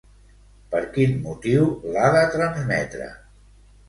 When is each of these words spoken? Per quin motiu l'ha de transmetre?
Per 0.69 0.79
quin 0.95 1.11
motiu 1.25 1.67
l'ha 1.97 2.07
de 2.15 2.23
transmetre? 2.37 3.11